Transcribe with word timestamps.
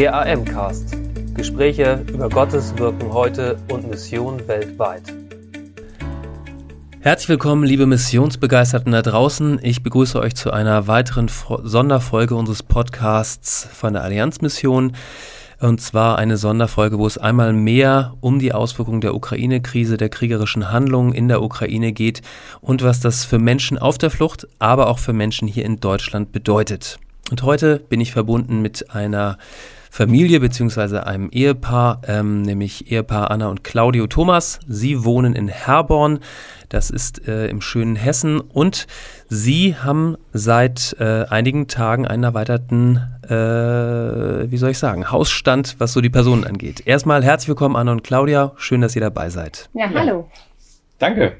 Der 0.00 0.14
AM-Cast. 0.14 0.96
Gespräche 1.34 2.02
über 2.08 2.30
Gottes 2.30 2.74
Wirken 2.78 3.12
heute 3.12 3.58
und 3.70 3.90
Mission 3.90 4.40
weltweit. 4.48 5.02
Herzlich 7.00 7.28
willkommen, 7.28 7.64
liebe 7.64 7.84
Missionsbegeisterten 7.84 8.92
da 8.92 9.02
draußen. 9.02 9.60
Ich 9.62 9.82
begrüße 9.82 10.18
euch 10.18 10.34
zu 10.34 10.52
einer 10.52 10.86
weiteren 10.86 11.28
Sonderfolge 11.28 12.34
unseres 12.34 12.62
Podcasts 12.62 13.68
von 13.74 13.92
der 13.92 14.02
Allianzmission. 14.02 14.96
Und 15.60 15.82
zwar 15.82 16.16
eine 16.16 16.38
Sonderfolge, 16.38 16.98
wo 16.98 17.06
es 17.06 17.18
einmal 17.18 17.52
mehr 17.52 18.14
um 18.22 18.38
die 18.38 18.54
Auswirkungen 18.54 19.02
der 19.02 19.14
Ukraine-Krise, 19.14 19.98
der 19.98 20.08
kriegerischen 20.08 20.72
Handlungen 20.72 21.12
in 21.12 21.28
der 21.28 21.42
Ukraine 21.42 21.92
geht 21.92 22.22
und 22.62 22.82
was 22.82 23.00
das 23.00 23.26
für 23.26 23.38
Menschen 23.38 23.76
auf 23.76 23.98
der 23.98 24.08
Flucht, 24.08 24.48
aber 24.60 24.88
auch 24.88 24.98
für 24.98 25.12
Menschen 25.12 25.46
hier 25.46 25.66
in 25.66 25.78
Deutschland 25.78 26.32
bedeutet. 26.32 26.98
Und 27.30 27.42
heute 27.42 27.78
bin 27.78 28.00
ich 28.00 28.12
verbunden 28.12 28.62
mit 28.62 28.92
einer 28.94 29.36
Familie 29.90 30.38
beziehungsweise 30.38 31.04
einem 31.06 31.30
Ehepaar, 31.30 32.00
ähm, 32.06 32.42
nämlich 32.42 32.90
Ehepaar 32.92 33.30
Anna 33.32 33.48
und 33.48 33.64
Claudio 33.64 34.06
Thomas. 34.06 34.60
Sie 34.68 35.04
wohnen 35.04 35.34
in 35.34 35.48
Herborn, 35.48 36.20
das 36.68 36.90
ist 36.90 37.26
äh, 37.26 37.48
im 37.48 37.60
schönen 37.60 37.96
Hessen 37.96 38.40
und 38.40 38.86
sie 39.28 39.74
haben 39.74 40.16
seit 40.32 40.96
äh, 41.00 41.24
einigen 41.28 41.66
Tagen 41.66 42.06
einen 42.06 42.22
erweiterten, 42.22 43.00
äh, 43.24 44.50
wie 44.50 44.56
soll 44.56 44.70
ich 44.70 44.78
sagen, 44.78 45.10
Hausstand, 45.10 45.74
was 45.78 45.92
so 45.92 46.00
die 46.00 46.08
Personen 46.08 46.44
angeht. 46.44 46.86
Erstmal 46.86 47.24
herzlich 47.24 47.48
willkommen 47.48 47.74
Anna 47.74 47.90
und 47.90 48.04
Claudia, 48.04 48.52
schön, 48.56 48.80
dass 48.80 48.94
ihr 48.94 49.02
dabei 49.02 49.28
seid. 49.28 49.68
Ja, 49.74 49.90
hallo. 49.92 50.30
Danke. 51.00 51.36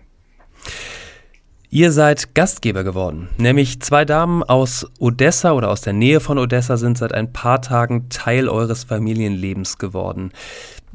Ihr 1.72 1.92
seid 1.92 2.34
Gastgeber 2.34 2.82
geworden, 2.82 3.28
nämlich 3.38 3.78
zwei 3.78 4.04
Damen 4.04 4.42
aus 4.42 4.90
Odessa 4.98 5.52
oder 5.52 5.70
aus 5.70 5.82
der 5.82 5.92
Nähe 5.92 6.18
von 6.18 6.36
Odessa 6.36 6.76
sind 6.76 6.98
seit 6.98 7.14
ein 7.14 7.32
paar 7.32 7.62
Tagen 7.62 8.08
Teil 8.08 8.48
eures 8.48 8.82
Familienlebens 8.82 9.78
geworden. 9.78 10.32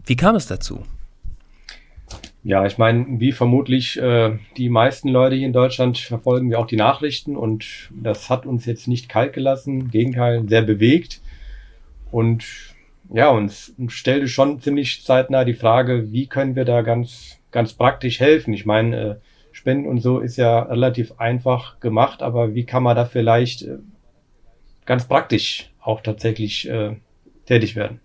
Wie 0.06 0.18
kam 0.18 0.36
es 0.36 0.48
dazu? 0.48 0.84
Ja, 2.44 2.66
ich 2.66 2.78
meine, 2.78 3.06
wie 3.22 3.32
vermutlich 3.32 3.98
äh, 4.02 4.38
die 4.58 4.68
meisten 4.68 5.08
Leute 5.08 5.38
hier 5.38 5.48
in 5.48 5.54
Deutschland 5.54 5.98
verfolgen 5.98 6.50
wir 6.50 6.60
auch 6.60 6.68
die 6.68 6.76
Nachrichten 6.76 7.38
und 7.38 7.90
das 7.92 8.30
hat 8.30 8.46
uns 8.46 8.66
jetzt 8.66 8.90
nicht 8.90 9.08
kalt 9.08 9.32
gelassen, 9.32 9.80
im 9.80 9.92
Gegenteil, 9.92 10.44
sehr 10.46 10.62
bewegt. 10.62 11.22
Und 12.12 12.44
ja, 13.14 13.30
uns 13.30 13.74
stellte 13.88 14.28
schon 14.28 14.60
ziemlich 14.60 15.06
zeitnah 15.06 15.46
die 15.46 15.54
Frage, 15.54 16.12
wie 16.12 16.28
können 16.28 16.58
wir 16.58 16.66
da 16.66 16.82
ganz, 16.82 17.40
ganz 17.52 17.72
praktisch 17.72 18.20
helfen? 18.20 18.54
Ich 18.54 18.66
meine, 18.66 18.98
äh, 18.98 19.16
Spenden 19.56 19.88
und 19.88 20.02
so 20.02 20.20
ist 20.20 20.36
ja 20.36 20.64
relativ 20.64 21.14
einfach 21.18 21.80
gemacht, 21.80 22.22
aber 22.22 22.56
wie 22.56 22.66
kann 22.66 22.84
man 22.84 22.94
da 22.94 23.06
vielleicht 23.06 23.62
äh, 23.62 23.78
ganz 24.86 25.08
praktisch 25.08 25.72
auch 25.80 26.02
tatsächlich 26.02 26.70
äh, 26.70 26.98
tätig 27.46 27.78
werden? 27.78 28.02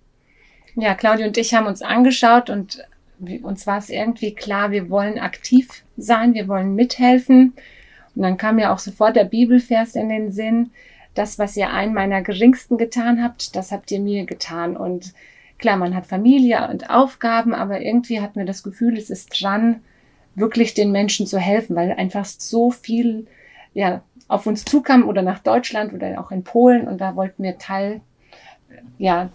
Ja, 0.77 0.95
Claudia 0.95 1.27
und 1.27 1.37
ich 1.37 1.53
haben 1.53 1.67
uns 1.67 1.83
angeschaut 1.83 2.51
und 2.51 2.87
uns 3.43 3.67
war 3.67 3.79
es 3.79 3.91
irgendwie 3.91 4.33
klar, 4.33 4.71
wir 4.71 4.91
wollen 4.91 5.19
aktiv 5.19 5.83
sein, 5.97 6.35
wir 6.35 6.47
wollen 6.47 6.77
mithelfen. 6.77 7.55
Und 8.15 8.23
dann 8.23 8.37
kam 8.37 8.61
ja 8.61 8.73
auch 8.73 8.79
sofort 8.79 9.17
der 9.17 9.25
Bibelvers 9.25 9.97
in 9.97 10.09
den 10.09 10.31
Sinn, 10.31 10.71
das, 11.15 11.41
was 11.41 11.57
ihr 11.57 11.71
einen 11.71 11.95
meiner 11.95 12.23
geringsten 12.23 12.79
getan 12.79 13.25
habt, 13.25 13.57
das 13.57 13.73
habt 13.73 13.91
ihr 13.91 13.99
mir 13.99 14.25
getan. 14.25 14.77
Und 14.77 15.15
klar, 15.59 15.77
man 15.77 15.97
hat 15.97 16.07
Familie 16.07 16.69
und 16.69 16.91
Aufgaben, 16.91 17.55
aber 17.55 17.81
irgendwie 17.81 18.21
hat 18.21 18.37
mir 18.37 18.45
das 18.45 18.63
Gefühl, 18.63 18.97
es 18.97 19.11
ist 19.11 19.43
dran, 19.43 19.81
wirklich 20.35 20.75
den 20.75 20.93
Menschen 20.93 21.27
zu 21.27 21.39
helfen, 21.39 21.77
weil 21.77 21.93
einfach 21.93 22.25
so 22.25 22.71
viel 22.71 23.27
ja, 23.75 24.03
auf 24.29 24.47
uns 24.47 24.65
zukam 24.65 25.09
oder 25.09 25.23
nach 25.23 25.41
Deutschland 25.41 25.93
oder 25.93 26.21
auch 26.21 26.31
in 26.31 26.45
Polen 26.45 26.89
und 26.89 27.01
da 27.01 27.17
wollten 27.17 27.43
wir 27.43 27.59
Teil 27.59 28.01
ja, 28.99 29.31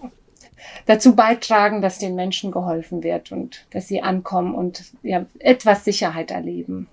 dazu 0.86 1.16
beitragen, 1.16 1.82
dass 1.82 2.00
den 2.00 2.16
Menschen 2.16 2.52
geholfen 2.52 3.04
wird 3.04 3.32
und 3.32 3.66
dass 3.72 3.88
sie 3.88 4.02
ankommen 4.02 4.56
und 4.56 4.84
ja, 5.04 5.26
etwas 5.40 5.86
Sicherheit 5.86 6.32
erleben. 6.32 6.88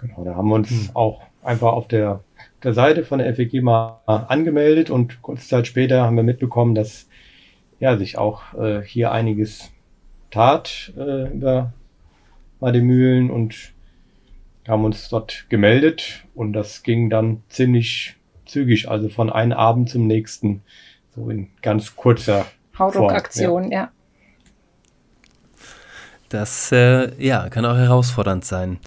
Genau, 0.00 0.24
da 0.24 0.34
haben 0.34 0.48
wir 0.48 0.56
uns 0.56 0.70
hm. 0.70 0.90
auch 0.94 1.22
einfach 1.42 1.72
auf 1.72 1.88
der, 1.88 2.20
der 2.62 2.74
Seite 2.74 3.04
von 3.04 3.18
der 3.18 3.34
FEG 3.34 3.62
mal 3.62 4.00
angemeldet 4.06 4.90
und 4.90 5.22
kurze 5.22 5.46
Zeit 5.46 5.66
später 5.66 6.02
haben 6.02 6.16
wir 6.16 6.24
mitbekommen, 6.24 6.74
dass 6.74 7.06
ja, 7.78 7.96
sich 7.96 8.18
auch 8.18 8.54
äh, 8.54 8.82
hier 8.82 9.12
einiges 9.12 9.70
tat 10.30 10.92
äh, 10.96 11.28
über 11.32 11.72
Mademühlen 12.62 13.30
und 13.30 13.72
haben 14.66 14.84
uns 14.84 15.08
dort 15.08 15.46
gemeldet 15.48 16.24
und 16.34 16.52
das 16.52 16.82
ging 16.82 17.10
dann 17.10 17.42
ziemlich 17.48 18.16
zügig, 18.46 18.88
also 18.88 19.08
von 19.08 19.30
einem 19.30 19.52
Abend 19.52 19.90
zum 19.90 20.06
nächsten, 20.06 20.62
so 21.14 21.28
in 21.28 21.48
ganz 21.60 21.96
kurzer 21.96 22.46
Hauruck-Aktion, 22.78 23.70
ja. 23.70 23.78
ja. 23.78 23.90
Das 26.28 26.72
äh, 26.72 27.12
ja, 27.22 27.50
kann 27.50 27.66
auch 27.66 27.76
herausfordernd 27.76 28.44
sein. 28.44 28.78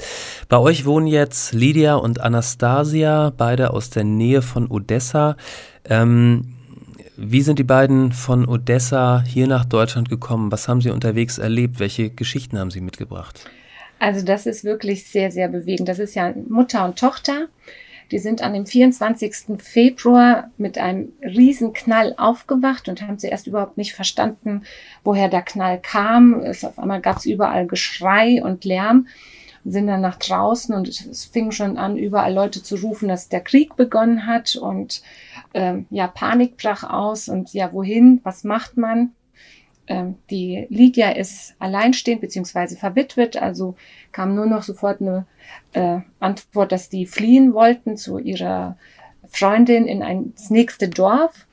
Bei 0.50 0.58
euch 0.58 0.86
wohnen 0.86 1.06
jetzt 1.06 1.54
Lydia 1.54 1.96
und 1.96 2.20
Anastasia, 2.20 3.32
beide 3.38 3.72
aus 3.72 3.92
der 3.92 4.04
Nähe 4.04 4.42
von 4.42 4.72
Odessa. 4.72 5.36
Ähm, 5.84 6.56
wie 7.18 7.42
sind 7.42 7.60
die 7.60 7.64
beiden 7.64 8.14
von 8.14 8.48
Odessa 8.48 9.22
hier 9.22 9.48
nach 9.48 9.66
Deutschland 9.66 10.10
gekommen? 10.10 10.52
Was 10.52 10.68
haben 10.68 10.82
sie 10.82 10.90
unterwegs 10.90 11.38
erlebt? 11.38 11.80
Welche 11.80 12.10
Geschichten 12.10 12.58
haben 12.58 12.72
sie 12.72 12.82
mitgebracht? 12.82 13.48
Also 14.06 14.24
das 14.24 14.46
ist 14.46 14.64
wirklich 14.64 15.08
sehr, 15.08 15.32
sehr 15.32 15.48
bewegend. 15.48 15.90
Das 15.90 15.98
ist 15.98 16.14
ja 16.14 16.32
Mutter 16.48 16.86
und 16.86 17.00
Tochter. 17.00 17.48
Die 18.12 18.20
sind 18.20 18.44
an 18.44 18.54
dem 18.54 18.68
24. 18.68 19.58
Februar 19.58 20.52
mit 20.58 20.78
einem 20.78 21.14
riesen 21.24 21.74
Knall 21.74 22.14
aufgewacht 22.16 22.88
und 22.88 23.02
haben 23.02 23.18
zuerst 23.18 23.48
überhaupt 23.48 23.78
nicht 23.78 23.96
verstanden, 23.96 24.62
woher 25.04 25.28
der 25.28 25.42
Knall 25.42 25.80
kam. 25.82 26.40
Es, 26.42 26.64
auf 26.64 26.78
einmal 26.78 27.02
gab 27.02 27.18
es 27.18 27.26
überall 27.26 27.66
Geschrei 27.66 28.44
und 28.44 28.64
Lärm 28.64 29.08
sind 29.64 29.88
dann 29.88 30.02
nach 30.02 30.18
draußen 30.18 30.76
und 30.76 30.88
es 30.88 31.26
fing 31.26 31.50
schon 31.50 31.80
an, 31.80 31.98
überall 31.98 32.32
Leute 32.32 32.62
zu 32.62 32.76
rufen, 32.76 33.10
dass 33.10 33.30
der 33.30 33.42
Krieg 33.42 33.76
begonnen 33.76 34.28
hat 34.28 34.56
und 34.56 35.02
ähm, 35.56 35.88
ja, 35.90 36.06
Panik 36.06 36.58
brach 36.58 36.84
aus 36.84 37.28
und 37.28 37.54
ja, 37.54 37.74
wohin, 37.74 38.22
was 38.22 38.44
macht 38.44 38.78
man? 38.78 39.16
Ähm, 39.88 40.16
die 40.30 40.68
Lydia 40.70 41.12
ist 41.12 41.56
alleinstehend 41.60 42.22
beziehungsweise 42.22 42.76
verwitwet, 42.78 43.38
also 43.38 43.76
kam 44.12 44.36
nur 44.36 44.46
noch 44.46 44.64
sofort 44.64 45.02
eine 45.02 45.26
äh, 45.74 46.00
Antwort, 46.20 46.72
dass 46.72 46.90
die 46.90 47.06
fliehen 47.06 47.54
wollten 47.54 47.98
zu 47.98 48.18
ihrer 48.18 48.78
Freundin 49.28 49.86
in 49.86 50.02
ein, 50.02 50.34
das 50.36 50.50
nächste 50.50 50.90
Dorf. 50.90 51.46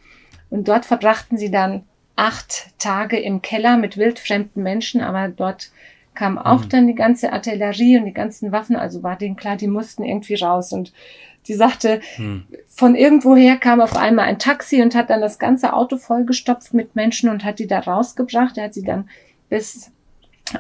Und 0.50 0.68
dort 0.68 0.84
verbrachten 0.84 1.38
sie 1.38 1.50
dann 1.50 1.84
acht 2.16 2.78
Tage 2.78 3.18
im 3.18 3.42
Keller 3.42 3.76
mit 3.76 3.96
wildfremden 3.96 4.62
Menschen, 4.62 5.00
aber 5.00 5.28
dort 5.28 5.70
kam 6.14 6.38
auch 6.38 6.64
mhm. 6.64 6.68
dann 6.68 6.86
die 6.86 6.94
ganze 6.94 7.32
Artillerie 7.32 7.98
und 7.98 8.04
die 8.04 8.12
ganzen 8.12 8.52
Waffen, 8.52 8.76
also 8.76 9.02
war 9.02 9.16
denen 9.16 9.36
klar, 9.36 9.56
die 9.56 9.68
mussten 9.68 10.04
irgendwie 10.04 10.34
raus. 10.34 10.72
Und 10.72 10.92
die 11.48 11.54
sagte, 11.54 12.00
hm. 12.16 12.44
von 12.68 12.94
irgendwoher 12.94 13.56
kam 13.56 13.80
auf 13.80 13.96
einmal 13.96 14.26
ein 14.26 14.38
Taxi 14.38 14.80
und 14.80 14.94
hat 14.94 15.10
dann 15.10 15.20
das 15.20 15.38
ganze 15.38 15.72
Auto 15.72 15.96
vollgestopft 15.96 16.72
mit 16.74 16.94
Menschen 16.94 17.28
und 17.28 17.44
hat 17.44 17.58
die 17.58 17.66
da 17.66 17.80
rausgebracht. 17.80 18.58
Er 18.58 18.64
hat 18.64 18.74
sie 18.74 18.84
dann 18.84 19.08
bis 19.48 19.90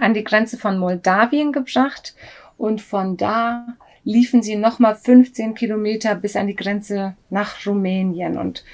an 0.00 0.14
die 0.14 0.24
Grenze 0.24 0.56
von 0.56 0.78
Moldawien 0.78 1.52
gebracht 1.52 2.14
und 2.58 2.80
von 2.80 3.16
da 3.16 3.66
liefen 4.04 4.42
sie 4.42 4.56
nochmal 4.56 4.96
15 4.96 5.54
Kilometer 5.54 6.14
bis 6.14 6.34
an 6.34 6.48
die 6.48 6.56
Grenze 6.56 7.14
nach 7.30 7.66
Rumänien 7.66 8.36
und 8.36 8.64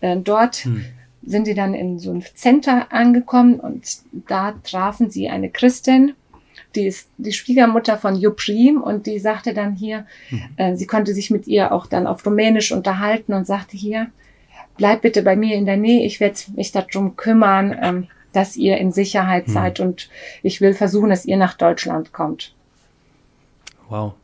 äh, 0.00 0.16
dort 0.16 0.56
hm. 0.56 0.84
sind 1.24 1.44
sie 1.44 1.54
dann 1.54 1.74
in 1.74 2.00
so 2.00 2.12
ein 2.12 2.24
Center 2.34 2.92
angekommen 2.92 3.60
und 3.60 3.98
da 4.26 4.54
trafen 4.64 5.10
sie 5.10 5.28
eine 5.28 5.50
Christin, 5.50 6.14
die 6.74 6.86
ist 6.86 7.10
die 7.18 7.32
Schwiegermutter 7.32 7.98
von 7.98 8.16
Juprim 8.16 8.82
und 8.82 9.06
die 9.06 9.18
sagte 9.18 9.54
dann 9.54 9.74
hier, 9.74 10.06
mhm. 10.30 10.42
äh, 10.56 10.76
sie 10.76 10.86
konnte 10.86 11.14
sich 11.14 11.30
mit 11.30 11.46
ihr 11.46 11.72
auch 11.72 11.86
dann 11.86 12.06
auf 12.06 12.24
Rumänisch 12.24 12.72
unterhalten 12.72 13.32
und 13.34 13.46
sagte 13.46 13.76
hier, 13.76 14.08
bleib 14.76 15.02
bitte 15.02 15.22
bei 15.22 15.36
mir 15.36 15.56
in 15.56 15.66
der 15.66 15.76
Nähe, 15.76 16.06
ich 16.06 16.20
werde 16.20 16.38
mich 16.54 16.72
darum 16.72 17.16
kümmern, 17.16 17.78
ähm, 17.80 18.08
dass 18.32 18.56
ihr 18.56 18.78
in 18.78 18.92
Sicherheit 18.92 19.48
mhm. 19.48 19.52
seid 19.52 19.80
und 19.80 20.08
ich 20.42 20.60
will 20.60 20.74
versuchen, 20.74 21.10
dass 21.10 21.26
ihr 21.26 21.36
nach 21.36 21.54
Deutschland 21.54 22.12
kommt. 22.12 22.54
Wow. 23.88 24.14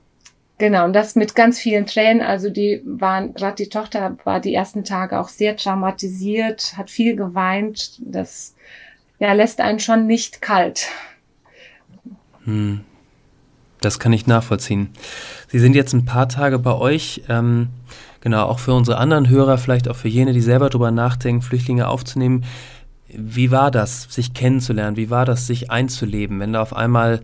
Genau, 0.59 0.87
und 0.87 0.93
das 0.93 1.15
mit 1.15 1.37
ganz 1.37 1.61
vielen 1.61 1.87
Tränen. 1.87 2.21
Also 2.21 2.51
die 2.51 2.83
waren, 2.85 3.33
gerade 3.35 3.55
die 3.55 3.69
Tochter 3.69 4.17
war 4.25 4.41
die 4.41 4.55
ersten 4.55 4.83
Tage 4.83 5.21
auch 5.21 5.29
sehr 5.29 5.57
traumatisiert, 5.57 6.75
hat 6.77 6.91
viel 6.91 7.15
geweint. 7.15 8.01
Das 8.01 8.57
ja, 9.21 9.33
lässt 9.35 9.61
einen 9.61 9.79
schon 9.79 10.07
nicht 10.07 10.43
kalt. 10.43 10.89
Hm. 12.49 12.81
Das 13.81 14.01
kann 14.01 14.13
ich 14.13 14.27
nachvollziehen. 14.27 14.89
Sie 15.49 15.61
sind 15.61 15.77
jetzt 15.77 15.93
ein 15.93 16.05
paar 16.05 16.29
Tage 16.29 16.59
bei 16.59 16.73
euch. 16.73 17.23
Ähm, 17.29 17.69
genau, 18.21 18.47
auch 18.47 18.59
für 18.59 18.73
unsere 18.73 18.99
anderen 18.99 19.29
Hörer, 19.29 19.59
vielleicht 19.59 19.89
auch 19.89 19.95
für 19.95 20.09
jene, 20.09 20.33
die 20.33 20.41
selber 20.41 20.69
darüber 20.69 20.91
nachdenken, 20.91 21.43
Flüchtlinge 21.43 21.87
aufzunehmen. 21.87 22.45
Wie 23.09 23.51
war 23.51 23.71
das, 23.71 24.09
sich 24.11 24.35
kennenzulernen? 24.35 24.97
Wie 24.97 25.11
war 25.11 25.25
das, 25.25 25.47
sich 25.47 25.71
einzuleben, 25.71 26.41
wenn 26.41 26.55
da 26.55 26.61
auf 26.61 26.75
einmal 26.75 27.21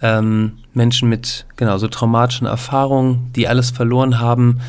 ähm, 0.00 0.58
Menschen 0.72 1.08
mit 1.08 1.46
genau 1.56 1.76
so 1.76 1.88
traumatischen 1.88 2.46
Erfahrungen, 2.46 3.30
die 3.36 3.48
alles 3.48 3.70
verloren 3.70 4.18
haben, 4.18 4.60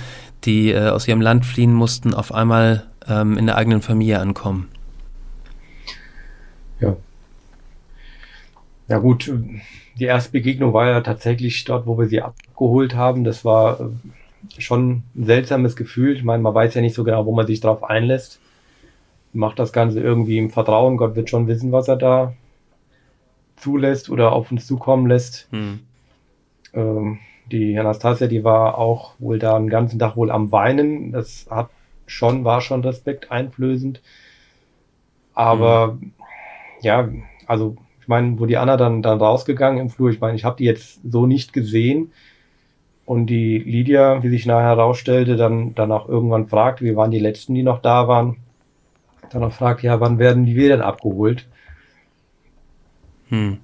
die 0.43 0.71
äh, 0.71 0.89
aus 0.89 1.07
ihrem 1.07 1.21
Land 1.21 1.45
fliehen 1.45 1.73
mussten, 1.73 2.13
auf 2.13 2.33
einmal 2.33 2.83
ähm, 3.07 3.37
in 3.37 3.45
der 3.45 3.55
eigenen 3.55 3.81
Familie 3.81 4.19
ankommen? 4.19 4.67
Ja 8.89 8.97
gut, 8.97 9.31
die 9.99 10.05
erste 10.05 10.31
Begegnung 10.31 10.73
war 10.73 10.87
ja 10.87 11.01
tatsächlich 11.01 11.63
dort, 11.63 11.85
wo 11.85 11.97
wir 11.99 12.07
sie 12.07 12.21
abgeholt 12.21 12.95
haben. 12.95 13.23
Das 13.23 13.45
war 13.45 13.79
äh, 13.79 14.61
schon 14.61 15.03
ein 15.15 15.25
seltsames 15.25 15.75
Gefühl. 15.75 16.15
Ich 16.15 16.23
meine, 16.23 16.41
man 16.41 16.55
weiß 16.55 16.73
ja 16.73 16.81
nicht 16.81 16.95
so 16.95 17.03
genau, 17.03 17.25
wo 17.27 17.31
man 17.33 17.45
sich 17.45 17.61
drauf 17.61 17.83
einlässt. 17.83 18.39
Macht 19.31 19.59
das 19.59 19.71
Ganze 19.73 19.99
irgendwie 19.99 20.39
im 20.39 20.49
Vertrauen. 20.49 20.97
Gott 20.97 21.15
wird 21.15 21.29
schon 21.29 21.47
wissen, 21.47 21.71
was 21.71 21.87
er 21.87 21.97
da 21.97 22.33
zulässt 23.57 24.09
oder 24.09 24.31
auf 24.31 24.51
uns 24.51 24.65
zukommen 24.65 25.07
lässt. 25.07 25.47
Hm. 25.51 25.81
Ähm, 26.73 27.19
die 27.51 27.77
Anastasia, 27.77 28.25
die 28.25 28.43
war 28.43 28.77
auch 28.77 29.13
wohl 29.19 29.37
da 29.37 29.57
den 29.57 29.69
ganzen 29.69 29.99
Tag 29.99 30.15
wohl 30.15 30.31
am 30.31 30.51
Weinen. 30.51 31.11
Das 31.11 31.45
hat 31.51 31.69
schon, 32.07 32.43
war 32.43 32.61
schon 32.61 32.83
Respekt 32.83 33.31
einflößend. 33.31 34.01
Aber 35.35 35.97
hm. 35.99 36.11
ja, 36.81 37.07
also 37.45 37.77
meine, 38.09 38.37
wo 38.39 38.45
die 38.45 38.57
Anna 38.57 38.75
dann, 38.75 39.01
dann 39.01 39.19
rausgegangen 39.19 39.79
im 39.79 39.89
Flur, 39.89 40.09
ich 40.09 40.19
meine, 40.19 40.35
ich 40.35 40.43
habe 40.43 40.57
die 40.57 40.65
jetzt 40.65 40.99
so 41.09 41.25
nicht 41.25 41.53
gesehen. 41.53 42.11
Und 43.05 43.27
die 43.27 43.57
Lydia, 43.57 44.21
wie 44.21 44.29
sich 44.29 44.45
nachher 44.45 44.67
herausstellte, 44.67 45.35
dann, 45.35 45.73
dann 45.73 45.91
auch 45.91 46.07
irgendwann 46.07 46.47
fragt, 46.47 46.81
wir 46.81 46.95
waren 46.95 47.09
die 47.09 47.19
Letzten, 47.19 47.55
die 47.55 47.63
noch 47.63 47.81
da 47.81 48.07
waren, 48.07 48.37
dann 49.31 49.43
auch 49.43 49.53
fragt, 49.53 49.81
ja, 49.81 49.99
wann 49.99 50.19
werden 50.19 50.45
die 50.45 50.55
wir 50.55 50.69
denn 50.69 50.81
abgeholt? 50.81 51.47
Hm. 53.29 53.59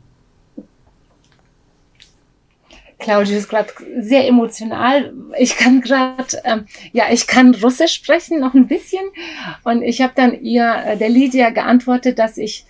Claudia 2.98 3.38
ist 3.38 3.50
gerade 3.50 3.70
sehr 4.00 4.28
emotional. 4.28 5.14
Ich 5.38 5.58
kann 5.58 5.82
gerade, 5.82 6.26
ähm, 6.44 6.66
ja, 6.92 7.06
ich 7.12 7.28
kann 7.28 7.54
Russisch 7.54 7.94
sprechen, 7.94 8.40
noch 8.40 8.56
ein 8.56 8.68
bisschen. 8.68 9.04
Und 9.64 9.84
ich 9.84 10.02
habe 10.02 10.14
dann 10.16 10.42
ihr, 10.42 10.76
äh, 10.88 10.98
der 10.98 11.10
Lydia, 11.10 11.52
geantwortet, 11.52 12.18
dass 12.18 12.40
ich, 12.40 12.66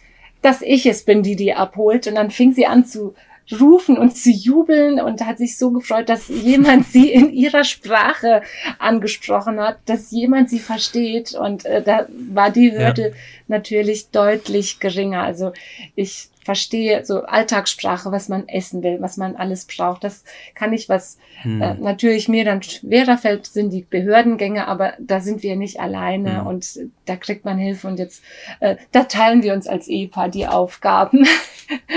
dass 0.45 0.61
ich 0.61 0.85
es 0.85 1.03
bin, 1.03 1.23
die 1.23 1.35
die 1.35 1.53
abholt. 1.53 2.07
Und 2.07 2.15
dann 2.15 2.31
fing 2.31 2.53
sie 2.53 2.67
an 2.67 2.85
zu 2.85 3.15
rufen 3.59 3.97
und 3.97 4.17
zu 4.17 4.31
jubeln 4.31 4.99
und 4.99 5.21
hat 5.21 5.37
sich 5.37 5.57
so 5.57 5.71
gefreut, 5.71 6.09
dass 6.09 6.27
jemand 6.27 6.87
sie 6.91 7.11
in 7.11 7.31
ihrer 7.31 7.63
Sprache 7.63 8.41
angesprochen 8.79 9.59
hat, 9.59 9.77
dass 9.85 10.11
jemand 10.11 10.49
sie 10.49 10.59
versteht 10.59 11.33
und 11.33 11.65
äh, 11.65 11.81
da 11.81 12.07
war 12.31 12.49
die 12.49 12.71
Hürde 12.71 13.09
ja. 13.09 13.15
natürlich 13.47 14.09
deutlich 14.09 14.79
geringer. 14.79 15.23
Also 15.23 15.53
ich 15.95 16.29
verstehe 16.45 17.03
so 17.03 17.23
Alltagssprache, 17.23 18.11
was 18.11 18.29
man 18.29 18.47
essen 18.47 18.83
will, 18.83 19.01
was 19.01 19.17
man 19.17 19.35
alles 19.35 19.65
braucht. 19.65 20.03
Das 20.03 20.23
kann 20.53 20.73
ich, 20.73 20.87
was 20.87 21.17
hm. 21.41 21.59
äh, 21.59 21.73
natürlich 21.73 22.29
mir 22.29 22.45
dann 22.45 22.61
schwerer 22.61 23.17
fällt, 23.17 23.47
sind 23.47 23.71
die 23.71 23.81
Behördengänge, 23.81 24.67
aber 24.67 24.93
da 24.99 25.21
sind 25.21 25.41
wir 25.41 25.55
nicht 25.55 25.79
alleine 25.79 26.41
hm. 26.41 26.47
und 26.47 26.79
da 27.05 27.15
kriegt 27.15 27.45
man 27.45 27.57
Hilfe 27.57 27.87
und 27.87 27.97
jetzt, 27.97 28.23
äh, 28.59 28.75
da 28.91 29.05
teilen 29.05 29.41
wir 29.41 29.53
uns 29.53 29.67
als 29.67 29.87
Ehepaar 29.87 30.29
die 30.29 30.47
Aufgaben. 30.47 31.27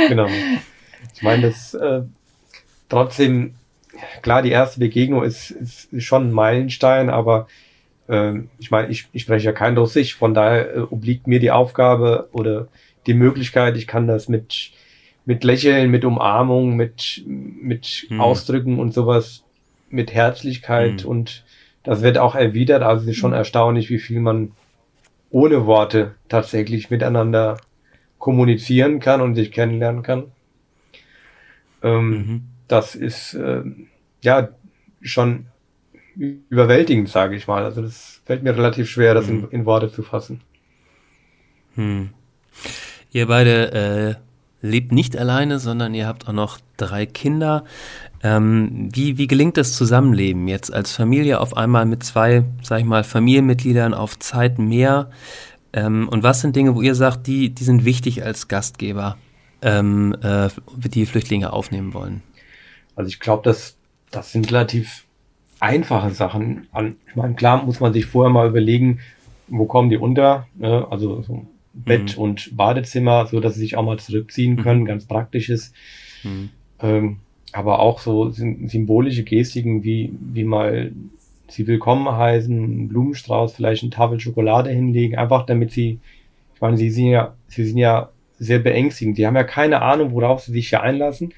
Genau. 0.09 0.27
Ich 1.15 1.21
meine, 1.21 1.43
das 1.43 1.75
äh, 1.75 2.00
trotzdem, 2.89 3.55
klar, 4.23 4.41
die 4.41 4.50
erste 4.50 4.81
Begegnung 4.81 5.23
ist, 5.23 5.50
ist, 5.50 5.89
schon 5.99 6.29
ein 6.29 6.33
Meilenstein, 6.33 7.11
aber 7.11 7.49
äh, 8.09 8.33
ich 8.59 8.71
meine, 8.71 8.89
ich, 8.89 9.09
ich 9.12 9.23
spreche 9.23 9.45
ja 9.45 9.53
kein 9.53 9.77
Russisch, 9.77 10.17
von 10.17 10.33
daher 10.33 10.75
äh, 10.75 10.79
obliegt 10.81 11.27
mir 11.27 11.39
die 11.39 11.50
Aufgabe 11.50 12.31
oder 12.33 12.69
die 13.06 13.15
Möglichkeit, 13.15 13.77
ich 13.77 13.87
kann 13.87 14.06
das 14.06 14.29
mit, 14.29 14.73
mit 15.25 15.45
Lächeln, 15.45 15.91
mit 15.91 16.05
Umarmung, 16.05 16.77
mit, 16.77 17.23
mit 17.27 18.06
hm. 18.09 18.21
Ausdrücken 18.21 18.79
und 18.79 18.93
sowas, 18.93 19.45
mit 19.91 20.12
Herzlichkeit 20.12 21.03
hm. 21.03 21.09
und 21.09 21.45
das 21.83 22.03
wird 22.03 22.19
auch 22.19 22.35
erwidert. 22.35 22.83
Also 22.83 23.05
es 23.05 23.11
ist 23.11 23.17
schon 23.17 23.33
hm. 23.33 23.39
erstaunlich, 23.39 23.89
wie 23.91 23.99
viel 23.99 24.21
man 24.21 24.53
ohne 25.31 25.67
Worte 25.67 26.15
tatsächlich 26.29 26.91
miteinander 26.91 27.59
kommunizieren 28.19 29.00
kann 29.00 29.21
und 29.21 29.35
sich 29.35 29.53
kennenlernen 29.53 30.03
kann. 30.03 30.25
Ähm, 31.83 32.11
mhm. 32.11 32.43
Das 32.67 32.95
ist 32.95 33.35
äh, 33.35 33.62
ja 34.23 34.49
schon 35.00 35.47
überwältigend, 36.17 37.09
sage 37.09 37.37
ich 37.37 37.47
mal. 37.47 37.65
Also 37.65 37.83
das 37.83 38.21
fällt 38.25 38.43
mir 38.43 38.56
relativ 38.56 38.91
schwer, 38.91 39.15
das 39.15 39.29
mhm. 39.29 39.45
in, 39.45 39.61
in, 39.61 39.67
Worte 39.67 39.93
zu 39.93 40.03
fassen. 40.03 40.41
Hm. 41.77 42.11
Ihr 43.10 43.26
beide 43.26 43.72
äh, 44.62 44.66
lebt 44.66 44.93
nicht 44.93 45.16
alleine, 45.16 45.58
sondern 45.58 45.94
ihr 45.94 46.06
habt 46.06 46.28
auch 46.28 46.32
noch 46.32 46.58
drei 46.76 47.06
Kinder. 47.06 47.64
Ähm, 48.22 48.88
wie, 48.93 49.19
wie 49.19 49.26
gelingt 49.26 49.56
das 49.56 49.75
Zusammenleben 49.75 50.49
jetzt 50.49 50.72
als 50.72 50.93
Familie 50.93 51.40
auf 51.40 51.56
einmal 51.56 51.87
mit 51.87 52.02
zwei, 52.02 52.44
sag 52.62 52.81
ich 52.81 52.84
mal, 52.84 53.05
Familienmitgliedern 53.05 53.94
auf 53.94 54.19
Zeit 54.19 54.58
mehr? 54.58 55.10
Ähm, 55.72 56.08
und 56.08 56.22
was 56.22 56.40
sind 56.40 56.56
Dinge, 56.56 56.75
wo 56.75 56.82
ihr 56.82 56.94
sagt, 56.94 57.26
die, 57.26 57.50
die 57.50 57.64
sind 57.64 57.84
wichtig 57.84 58.25
als 58.25 58.49
Gastgeber? 58.49 59.16
ähm, 59.62 60.16
äh, 60.22 60.49
die 60.76 61.06
Flüchtlinge 61.06 61.52
aufnehmen 61.52 61.94
wollen? 61.94 62.22
Also 62.96 63.08
ich 63.08 63.20
glaube, 63.20 63.43
das, 63.44 63.76
das 64.11 64.32
sind 64.32 64.50
relativ 64.50 65.04
einfache 65.61 66.11
Sachen. 66.11 66.69
Ich 67.06 67.16
meine, 67.16 67.34
klar 67.34 67.64
muss 67.64 67.81
man 67.81 67.93
sich 67.93 68.06
vorher 68.06 68.32
mal 68.32 68.49
überlegen, 68.49 69.00
wo 69.49 69.66
kommen 69.66 69.90
die 69.90 69.96
unter, 69.96 70.46
ne? 70.56 70.87
also 70.90 71.22
so 71.22 71.46
Bett 71.84 72.16
mhm. 72.16 72.22
und 72.22 72.56
Badezimmer, 72.56 73.26
so 73.26 73.40
dass 73.40 73.54
sie 73.54 73.60
sich 73.60 73.76
auch 73.76 73.84
mal 73.84 73.98
zurückziehen 73.98 74.56
mhm. 74.56 74.62
können, 74.62 74.80
mhm. 74.80 74.86
ganz 74.86 75.06
praktisches. 75.06 75.72
Mhm. 76.22 76.50
Ähm, 76.80 77.16
aber 77.52 77.80
auch 77.80 78.00
so 78.00 78.30
symbolische 78.30 79.25
Gestiken 79.25 79.82
wie, 79.82 80.12
wie 80.20 80.44
mal 80.44 80.92
sie 81.48 81.66
willkommen 81.66 82.10
heißen, 82.10 82.52
einen 82.54 82.88
Blumenstrauß, 82.88 83.54
vielleicht 83.54 83.82
eine 83.82 83.90
Tafel 83.90 84.20
Schokolade 84.20 84.70
hinlegen, 84.70 85.16
einfach 85.16 85.46
damit 85.46 85.72
sie, 85.72 85.98
ich 86.54 86.60
meine, 86.60 86.76
sie 86.76 86.90
sind 86.90 87.06
ja, 87.06 87.34
sie 87.46 87.64
sind 87.64 87.78
ja 87.78 88.10
sehr 88.38 88.58
beängstigend. 88.58 89.19
Die 89.19 89.26
haben 89.26 89.34
ja 89.34 89.44
keine 89.44 89.82
Ahnung, 89.82 90.12
worauf 90.12 90.42
sie 90.42 90.52
sich 90.52 90.69
hier 90.69 90.82
einlassen. 90.82 91.32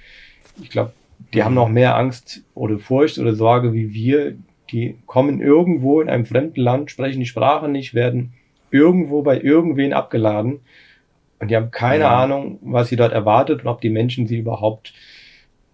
Ich 0.61 0.71
glaube, 0.71 0.93
die 1.33 1.39
mhm. 1.39 1.45
haben 1.45 1.55
noch 1.55 1.69
mehr 1.69 1.97
Angst 1.97 2.43
oder 2.55 2.79
Furcht 2.79 3.19
oder 3.19 3.35
Sorge 3.35 3.73
wie 3.73 3.95
wir. 3.95 4.37
Die 4.73 4.97
kommen 5.07 5.41
irgendwo 5.41 6.01
in 6.01 6.09
einem 6.09 6.27
fremden 6.27 6.61
Land, 6.61 6.91
sprechen 6.91 7.21
die 7.21 7.27
Sprache 7.27 7.69
nicht, 7.69 7.95
werden 7.95 8.33
irgendwo 8.71 9.23
bei 9.23 9.41
irgendwen 9.41 9.93
abgeladen 9.93 10.61
und 11.41 11.51
die 11.51 11.57
haben 11.57 11.71
keine 11.71 12.05
ja. 12.05 12.23
Ahnung, 12.23 12.59
was 12.63 12.89
sie 12.89 12.97
dort 12.97 13.13
erwartet 13.13 13.63
und 13.63 13.69
ob 13.69 13.81
die 13.81 13.91
Menschen 13.91 14.27
sie 14.27 14.39
überhaupt 14.39 14.93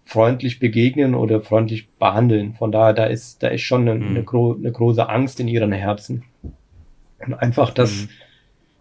freundlich 0.05 0.59
begegnen 0.59 1.13
oder 1.13 1.41
freundlich 1.41 1.89
behandeln. 1.99 2.53
Von 2.53 2.71
daher, 2.71 2.93
da 2.93 3.05
ist, 3.05 3.43
da 3.43 3.49
ist 3.49 3.61
schon 3.61 3.81
eine, 3.81 3.99
mhm. 3.99 4.07
eine, 4.07 4.23
gro 4.23 4.53
eine 4.53 4.71
große 4.71 5.07
Angst 5.07 5.41
in 5.41 5.49
ihren 5.49 5.73
Herzen. 5.73 6.23
Und 7.19 7.33
einfach 7.33 7.71
das 7.71 8.07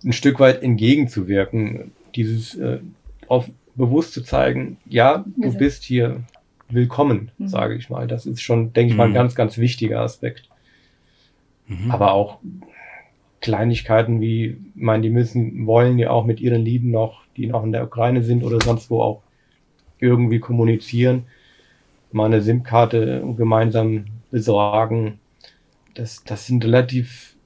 mhm. 0.03 0.11
ein 0.11 0.13
Stück 0.13 0.39
weit 0.39 0.63
entgegenzuwirken 0.63 1.91
dieses 2.15 2.55
äh, 2.55 2.79
auf 3.27 3.51
bewusst 3.75 4.15
zu 4.15 4.23
zeigen, 4.23 4.79
ja, 4.87 5.25
du 5.37 5.49
also. 5.49 5.59
bist 5.59 5.83
hier 5.83 6.23
willkommen, 6.69 7.33
mhm. 7.39 7.49
sage 7.49 7.75
ich 7.75 7.91
mal. 7.91 8.07
Das 8.07 8.25
ist 8.25 8.41
schon, 8.41 8.73
denke 8.73 8.93
ich 8.93 8.97
mal, 8.97 9.05
ein 9.05 9.11
mhm. 9.11 9.15
ganz, 9.15 9.35
ganz 9.35 9.59
wichtiger 9.59 10.01
Aspekt. 10.01 10.49
Mhm. 11.67 11.91
Aber 11.91 12.13
auch 12.13 12.39
Kleinigkeiten 13.41 14.21
wie, 14.21 14.57
ich 14.75 14.83
meine, 14.83 15.03
die 15.03 15.11
müssen, 15.11 15.67
wollen 15.67 15.99
ja 15.99 16.11
auch 16.11 16.25
mit 16.25 16.41
ihren 16.41 16.63
Lieben 16.63 16.91
noch, 16.91 17.23
die 17.37 17.47
noch 17.47 17.65
in 17.65 17.73
der 17.73 17.85
Ukraine 17.85 18.23
sind 18.23 18.45
oder 18.45 18.61
sonst 18.61 18.91
wo 18.91 19.03
auch 19.03 19.23
irgendwie 19.99 20.41
kommunizieren, 20.41 21.25
mal 22.13 22.27
eine 22.27 22.43
SIM-Karte 22.43 23.23
gemeinsam 23.37 24.07
besorgen. 24.31 25.19
Das, 25.95 26.25
das 26.25 26.47
sind 26.47 26.65
relativ 26.65 27.37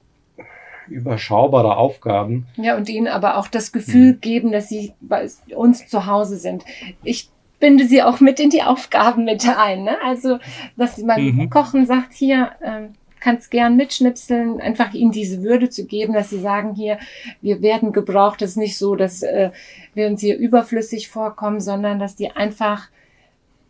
überschaubare 0.87 1.77
Aufgaben. 1.77 2.47
Ja, 2.57 2.75
und 2.75 2.89
ihnen 2.89 3.07
aber 3.07 3.37
auch 3.37 3.47
das 3.47 3.71
Gefühl 3.71 4.13
mhm. 4.13 4.21
geben, 4.21 4.51
dass 4.51 4.69
sie 4.69 4.93
bei 4.99 5.27
uns 5.55 5.87
zu 5.87 6.05
Hause 6.05 6.37
sind. 6.37 6.63
Ich 7.03 7.29
binde 7.59 7.85
sie 7.85 8.03
auch 8.03 8.19
mit 8.19 8.39
in 8.39 8.49
die 8.49 8.63
Aufgaben 8.63 9.23
mit 9.23 9.47
ein. 9.47 9.83
Ne? 9.83 9.95
Also, 10.03 10.39
dass 10.75 10.95
sie 10.95 11.05
beim 11.05 11.23
mhm. 11.23 11.49
Kochen 11.49 11.85
sagt, 11.85 12.13
hier, 12.13 12.51
ähm, 12.61 12.89
kannst 13.21 13.51
gern 13.51 13.77
mitschnipseln, 13.77 14.59
einfach 14.59 14.93
ihnen 14.93 15.11
diese 15.11 15.43
Würde 15.43 15.69
zu 15.69 15.85
geben, 15.85 16.13
dass 16.13 16.31
sie 16.31 16.39
sagen, 16.39 16.73
hier, 16.75 16.99
wir 17.41 17.61
werden 17.61 17.93
gebraucht. 17.93 18.41
Es 18.41 18.51
ist 18.51 18.57
nicht 18.57 18.77
so, 18.77 18.95
dass 18.95 19.23
äh, 19.23 19.51
wir 19.93 20.07
uns 20.07 20.19
hier 20.19 20.37
überflüssig 20.37 21.07
vorkommen, 21.07 21.61
sondern 21.61 21.99
dass 21.99 22.15
die 22.15 22.31
einfach 22.31 22.89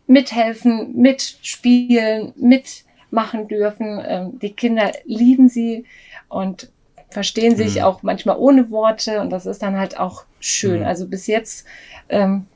mithelfen, 0.06 0.96
mitspielen, 0.96 2.32
mitmachen 2.36 3.46
dürfen. 3.46 4.02
Ähm, 4.04 4.38
die 4.40 4.52
Kinder 4.52 4.90
lieben 5.04 5.48
sie 5.48 5.84
und 6.28 6.70
verstehen 7.10 7.56
sich 7.56 7.76
mhm. 7.76 7.82
auch 7.82 8.02
manchmal 8.02 8.38
ohne 8.38 8.70
Worte 8.70 9.20
und 9.20 9.30
das 9.30 9.46
ist 9.46 9.62
dann 9.62 9.76
halt 9.76 10.00
auch 10.00 10.24
schön. 10.40 10.80
Mhm. 10.80 10.86
Also 10.86 11.06
bis 11.06 11.26
jetzt 11.26 11.66
ähm, 12.08 12.46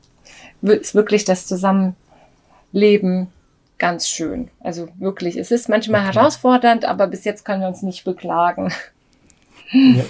ist 0.62 0.94
wirklich 0.94 1.24
das 1.24 1.46
Zusammenleben 1.46 3.28
ganz 3.78 4.08
schön. 4.08 4.48
Also 4.60 4.88
wirklich, 4.98 5.36
es 5.36 5.50
ist 5.50 5.68
manchmal 5.68 6.06
okay. 6.06 6.14
herausfordernd, 6.14 6.84
aber 6.84 7.06
bis 7.06 7.24
jetzt 7.24 7.44
können 7.44 7.60
wir 7.60 7.68
uns 7.68 7.82
nicht 7.82 8.04
beklagen. 8.04 8.72
Ja. 9.72 10.04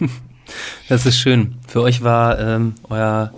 Das 0.88 1.06
ist 1.06 1.18
schön. 1.18 1.56
Für 1.66 1.82
euch 1.82 2.04
war 2.04 2.38
ähm, 2.38 2.74
euer 2.88 3.32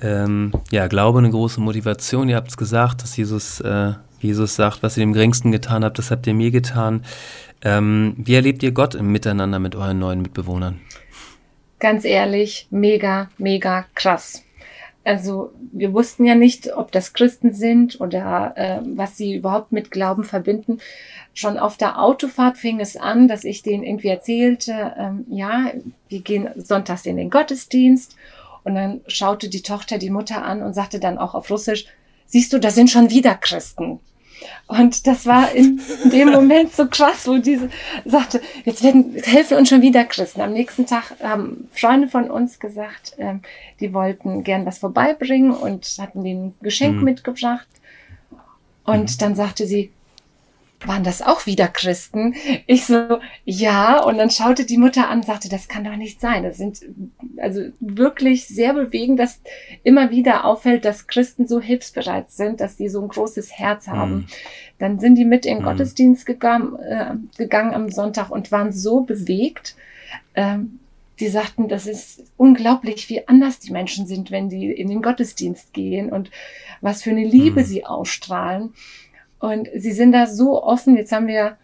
ähm, 0.00 0.52
ja, 0.70 0.86
Glaube 0.86 1.18
eine 1.18 1.30
große 1.30 1.60
Motivation. 1.60 2.28
Ihr 2.28 2.36
habt 2.36 2.48
es 2.48 2.56
gesagt, 2.56 3.02
dass 3.02 3.16
Jesus, 3.16 3.60
äh, 3.60 3.94
Jesus 4.20 4.54
sagt, 4.54 4.82
was 4.82 4.96
ihr 4.96 5.04
dem 5.04 5.12
Geringsten 5.12 5.50
getan 5.50 5.84
habt, 5.84 5.98
das 5.98 6.10
habt 6.10 6.26
ihr 6.26 6.34
mir 6.34 6.50
getan. 6.50 7.04
Ähm, 7.62 8.14
wie 8.18 8.34
erlebt 8.34 8.62
ihr 8.62 8.72
Gott 8.72 8.94
im 8.94 9.10
Miteinander 9.10 9.58
mit 9.58 9.74
euren 9.74 9.98
neuen 9.98 10.22
Mitbewohnern? 10.22 10.80
Ganz 11.80 12.04
ehrlich, 12.04 12.68
mega, 12.70 13.30
mega 13.36 13.86
krass. 13.94 14.42
Also 15.04 15.52
wir 15.72 15.92
wussten 15.92 16.24
ja 16.24 16.34
nicht, 16.34 16.74
ob 16.74 16.90
das 16.90 17.12
Christen 17.12 17.52
sind 17.52 18.00
oder 18.00 18.54
äh, 18.56 18.80
was 18.84 19.16
sie 19.16 19.34
überhaupt 19.34 19.70
mit 19.70 19.90
Glauben 19.90 20.24
verbinden. 20.24 20.78
Schon 21.34 21.58
auf 21.58 21.76
der 21.76 22.00
Autofahrt 22.00 22.56
fing 22.56 22.80
es 22.80 22.96
an, 22.96 23.28
dass 23.28 23.44
ich 23.44 23.62
denen 23.62 23.84
irgendwie 23.84 24.08
erzählte, 24.08 24.94
ähm, 24.98 25.26
ja, 25.28 25.72
wir 26.08 26.20
gehen 26.20 26.48
sonntags 26.56 27.06
in 27.06 27.16
den 27.16 27.30
Gottesdienst. 27.30 28.16
Und 28.64 28.76
dann 28.76 29.02
schaute 29.06 29.50
die 29.50 29.60
Tochter 29.60 29.98
die 29.98 30.10
Mutter 30.10 30.42
an 30.42 30.62
und 30.62 30.72
sagte 30.72 30.98
dann 30.98 31.18
auch 31.18 31.34
auf 31.34 31.50
Russisch, 31.50 31.84
siehst 32.24 32.52
du, 32.52 32.58
da 32.58 32.70
sind 32.70 32.90
schon 32.90 33.10
wieder 33.10 33.34
Christen. 33.34 34.00
Und 34.66 35.06
das 35.06 35.26
war 35.26 35.52
in 35.52 35.80
dem 36.04 36.30
Moment 36.30 36.74
so 36.74 36.86
krass, 36.86 37.26
wo 37.26 37.38
diese 37.38 37.70
sagte, 38.04 38.40
jetzt 38.64 38.82
werden, 38.82 39.16
helfen 39.22 39.56
uns 39.56 39.68
schon 39.68 39.82
wieder 39.82 40.04
Christen. 40.04 40.40
Am 40.40 40.52
nächsten 40.52 40.86
Tag 40.86 41.14
haben 41.22 41.68
Freunde 41.72 42.08
von 42.08 42.30
uns 42.30 42.58
gesagt, 42.58 43.14
ähm, 43.18 43.40
die 43.80 43.92
wollten 43.92 44.44
gern 44.44 44.66
was 44.66 44.78
vorbeibringen 44.78 45.52
und 45.52 45.86
hatten 45.98 46.22
den 46.22 46.44
ein 46.44 46.54
Geschenk 46.62 46.96
mhm. 46.96 47.04
mitgebracht. 47.04 47.66
Und 48.84 49.10
mhm. 49.10 49.18
dann 49.18 49.34
sagte 49.34 49.66
sie, 49.66 49.92
waren 50.86 51.04
das 51.04 51.22
auch 51.22 51.46
wieder 51.46 51.68
Christen? 51.68 52.34
Ich 52.66 52.86
so, 52.86 53.18
ja. 53.44 54.02
Und 54.02 54.18
dann 54.18 54.30
schaute 54.30 54.66
die 54.66 54.78
Mutter 54.78 55.08
an 55.08 55.18
und 55.18 55.26
sagte, 55.26 55.48
das 55.48 55.68
kann 55.68 55.84
doch 55.84 55.96
nicht 55.96 56.20
sein. 56.20 56.42
Das 56.42 56.56
sind 56.56 56.80
also 57.38 57.62
wirklich 57.80 58.46
sehr 58.46 58.74
bewegend, 58.74 59.18
dass 59.18 59.40
immer 59.82 60.10
wieder 60.10 60.44
auffällt, 60.44 60.84
dass 60.84 61.06
Christen 61.06 61.46
so 61.46 61.60
hilfsbereit 61.60 62.30
sind, 62.30 62.60
dass 62.60 62.76
die 62.76 62.88
so 62.88 63.00
ein 63.02 63.08
großes 63.08 63.52
Herz 63.52 63.88
haben. 63.88 64.14
Mhm. 64.14 64.26
Dann 64.78 64.98
sind 65.00 65.16
die 65.16 65.24
mit 65.24 65.46
in 65.46 65.56
den 65.56 65.62
mhm. 65.62 65.68
Gottesdienst 65.68 66.26
gegangen, 66.26 66.76
äh, 66.78 67.14
gegangen 67.36 67.74
am 67.74 67.90
Sonntag 67.90 68.30
und 68.30 68.52
waren 68.52 68.72
so 68.72 69.00
bewegt. 69.00 69.76
Ähm, 70.34 70.80
die 71.20 71.28
sagten, 71.28 71.68
das 71.68 71.86
ist 71.86 72.24
unglaublich, 72.36 73.08
wie 73.08 73.28
anders 73.28 73.60
die 73.60 73.72
Menschen 73.72 74.06
sind, 74.06 74.30
wenn 74.30 74.48
die 74.48 74.72
in 74.72 74.88
den 74.88 75.00
Gottesdienst 75.00 75.72
gehen 75.72 76.10
und 76.10 76.30
was 76.80 77.02
für 77.02 77.10
eine 77.10 77.24
Liebe 77.24 77.60
mhm. 77.60 77.64
sie 77.64 77.86
ausstrahlen. 77.86 78.74
Und 79.38 79.68
sie 79.74 79.92
sind 79.92 80.12
da 80.12 80.26
so 80.26 80.62
offen. 80.62 80.96
Jetzt 80.96 81.12
haben 81.12 81.26
wir 81.26 81.56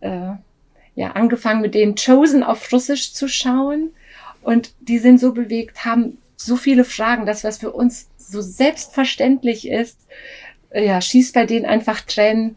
äh, 0.00 0.32
ja 0.94 1.12
angefangen 1.12 1.60
mit 1.60 1.74
den 1.74 1.94
Chosen 1.94 2.42
auf 2.42 2.72
Russisch 2.72 3.12
zu 3.12 3.28
schauen. 3.28 3.90
Und 4.42 4.72
die 4.80 4.98
sind 4.98 5.20
so 5.20 5.32
bewegt, 5.32 5.84
haben 5.84 6.18
so 6.36 6.56
viele 6.56 6.84
Fragen. 6.84 7.26
Das, 7.26 7.44
was 7.44 7.58
für 7.58 7.72
uns 7.72 8.08
so 8.16 8.40
selbstverständlich 8.40 9.68
ist, 9.68 9.98
äh, 10.70 10.86
ja, 10.86 11.00
schießt 11.00 11.34
bei 11.34 11.46
denen 11.46 11.66
einfach 11.66 12.00
Tränen 12.00 12.56